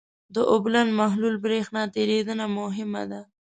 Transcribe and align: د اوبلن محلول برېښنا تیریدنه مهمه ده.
د 0.35 0.35
اوبلن 0.53 0.87
محلول 0.99 1.35
برېښنا 1.45 1.83
تیریدنه 1.95 2.45
مهمه 2.57 3.03
ده. 3.11 3.21